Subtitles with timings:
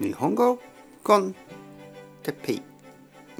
[0.00, 0.60] 日本語
[1.02, 1.34] コン
[2.22, 2.62] テッペイ。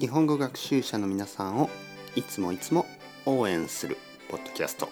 [0.00, 1.70] 日本語学習者の皆さんを
[2.16, 2.84] いつもいつも
[3.26, 3.96] 応援する
[4.28, 4.88] ポッドキャスト。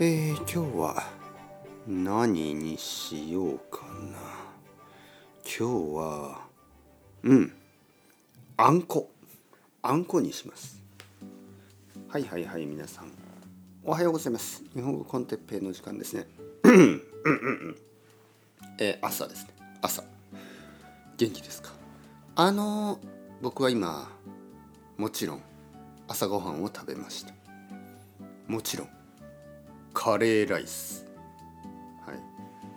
[0.00, 1.06] えー、今日は
[1.86, 4.18] 何にしようかな。
[5.44, 5.64] 今日
[5.94, 6.40] は
[7.24, 7.52] うん。
[8.56, 9.10] あんこ。
[9.82, 10.82] あんこにします。
[12.08, 13.12] はいはいはい皆さん。
[13.84, 14.62] おはようございます。
[14.72, 16.26] 日本語コンテッペイの時間ですね。
[18.78, 19.50] えー、朝ですね。
[19.82, 20.04] 朝。
[21.16, 21.72] 元気ですか？
[22.36, 23.00] あの
[23.42, 24.08] 僕は今
[24.96, 25.42] もちろん
[26.06, 27.34] 朝ごはんを食べました。
[28.46, 28.88] もちろん
[29.92, 31.06] カレーライス。
[32.06, 32.16] はい。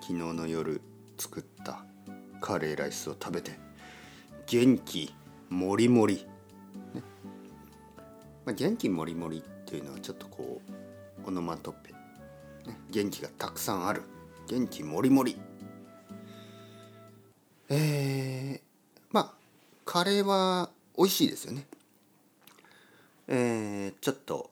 [0.02, 0.82] 昨日の夜
[1.20, 1.86] 作った
[2.40, 3.52] カレーライスを食べて
[4.48, 5.14] 元気
[5.50, 6.26] もりもり、
[6.96, 7.04] ね。
[8.44, 11.94] まあ、元気もりもりっていうのはちょっとこうオノマトペ、
[12.68, 14.02] ね、元気がたくさんある。
[14.48, 15.38] 元気もりもり。
[17.74, 18.60] えー、
[19.12, 19.34] まあ
[19.86, 21.66] カレーは美味しいですよね。
[23.30, 24.52] えー、ちょっと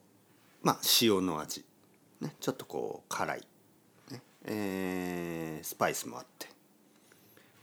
[0.64, 1.66] まあ塩の味、
[2.22, 3.42] ね、ちょっとこう辛い、
[4.12, 6.48] ねえー、スパイスもあって、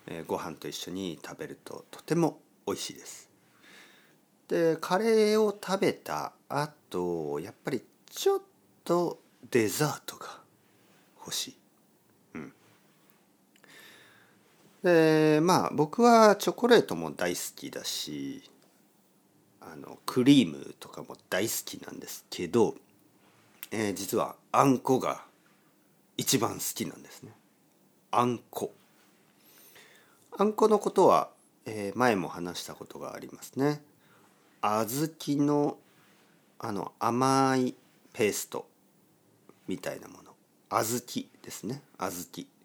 [0.08, 3.30] えー、ご飯と一緒に食べるととても美味しいです。
[4.48, 8.40] でカレーを食べた後やっぱりちょっ
[8.84, 10.38] とデザートが
[11.18, 11.65] 欲しい。
[14.86, 18.48] でまあ僕はチョコレートも大好きだし
[19.60, 22.76] あのクリームとかも大好きなんですけど、
[23.72, 25.24] えー、実はあんこが
[26.16, 27.32] 一番好きなんですね。
[28.12, 28.72] あんこ。
[30.38, 31.30] あんこのことは、
[31.64, 33.82] えー、前も話したことがありますね。
[34.62, 34.86] 小
[35.36, 35.78] 豆の
[36.60, 37.74] あの甘い
[38.12, 38.68] ペースト
[39.66, 40.32] みたいなもの。
[40.70, 41.82] 小豆ですね。
[41.98, 42.55] 小豆。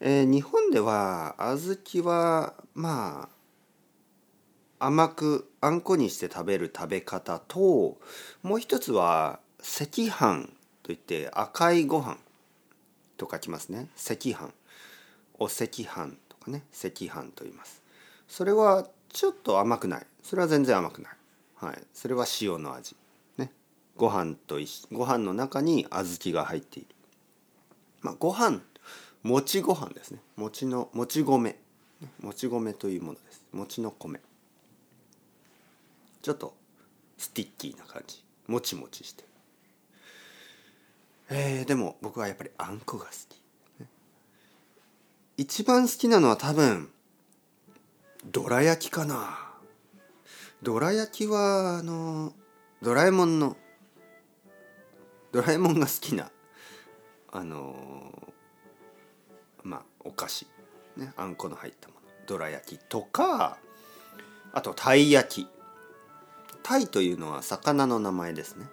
[0.00, 3.28] えー、日本では小豆はま
[4.78, 7.96] あ甘くあんこにして食べる食べ方と
[8.42, 10.50] もう一つは赤飯
[10.82, 12.18] といって赤いご飯
[13.16, 13.88] と書きますね。
[13.96, 14.52] 赤飯。
[15.38, 16.62] お赤飯とかね。
[16.72, 17.82] 赤飯と言います。
[18.28, 20.06] それはちょっと甘くない。
[20.22, 21.12] それは全然甘くない。
[21.56, 21.82] はい。
[21.92, 22.94] それは塩の味。
[23.38, 23.50] ね。
[23.96, 24.58] ご飯と
[24.92, 26.88] ご飯の中に小豆が入っている。
[28.02, 28.60] まあご飯
[29.26, 30.20] もちご飯ですね。
[30.36, 31.56] 餅のもち米。
[32.20, 33.44] もち米というものです。
[33.52, 34.20] 餅の米。
[36.22, 36.54] ちょっと
[37.18, 38.22] sticky な感じ。
[38.46, 39.24] もちもちして。
[41.28, 43.42] えー、でも僕はやっぱりあんこが好き、
[43.80, 43.88] ね、
[45.36, 46.88] 一番好きなのは多分
[48.30, 49.40] どら焼きかな。
[50.62, 52.32] どら焼きはあの
[52.80, 53.56] ドラえもんの
[55.32, 56.30] ドラえもんが好きな
[57.32, 58.32] あの
[59.66, 60.46] まあお菓子、
[60.96, 62.00] ね、あんこの入ったもの。
[62.26, 63.58] どら焼きとか
[64.52, 65.48] あとたい焼き。
[66.62, 68.66] たいというのは魚の名前ですね。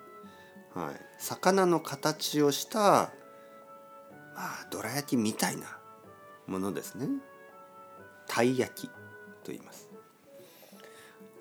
[0.74, 0.96] はい。
[1.20, 3.12] 魚の形をしたま
[4.38, 5.78] あどら焼きみたいな
[6.48, 7.08] ものですね。
[8.28, 8.94] たい焼きと
[9.48, 9.90] 言います。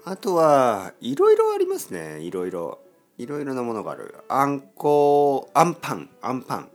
[0.05, 2.21] あとはいろいろありますね。
[2.21, 2.81] いろいろ。
[3.19, 4.17] いろいろなものがある。
[4.29, 6.09] あんこあんパン。
[6.23, 6.71] あんパン。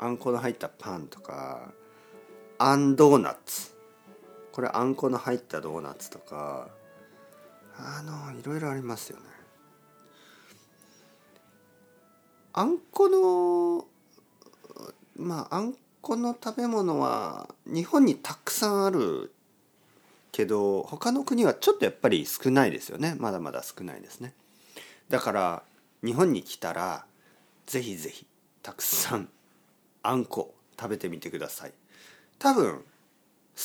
[0.00, 1.72] あんこの入ったパンとか。
[2.58, 3.72] あんドーナツ。
[4.50, 6.68] これあんこの入ったドーナツとか
[7.76, 9.24] あのいろいろありますよね。
[12.52, 13.86] あんこの
[15.16, 19.32] まああんこの食べ物は日本にたくさんある
[20.32, 23.14] けど他の国はちょっとやっぱり少ないですよね。
[23.18, 24.34] まだまだ少ないですね。
[25.08, 25.62] だから
[26.04, 27.04] 日本に来たら
[27.66, 28.26] ぜひぜひ
[28.62, 29.28] たくさん
[30.02, 31.72] あんこ食べてみてください。
[32.38, 32.82] 多分好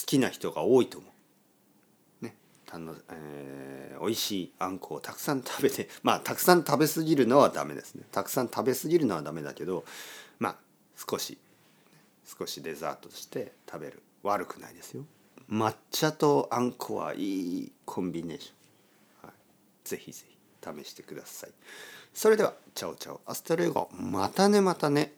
[0.05, 1.07] きな人が多いと思
[2.21, 2.25] う。
[2.25, 2.35] ね。
[2.65, 8.05] たのえー、美味しいあんこをたくさん食べて まあたくさん食べ過ぎるのはダメですね。
[8.11, 9.85] たくさん食べ過ぎるのはダメだけど
[10.39, 10.57] まあ
[10.97, 11.37] 少し
[12.25, 15.05] 少しデザートして食べる悪くないですよ。
[15.49, 19.27] 抹茶とあんこはいいコンビネーション。
[19.27, 20.37] はい、ぜひぜひ
[20.83, 21.51] 試してください。
[22.13, 25.13] それではチャオチャオアストレゴまたねまたね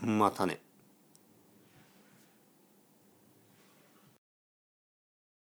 [0.00, 0.60] またね。